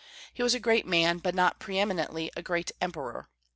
He 0.33 0.41
was 0.41 0.55
a 0.55 0.59
great 0.59 0.87
man, 0.87 1.19
but 1.19 1.35
not 1.35 1.59
pre 1.59 1.77
eminently 1.77 2.31
a 2.35 2.41
great 2.41 2.71
emperor. 2.81 3.29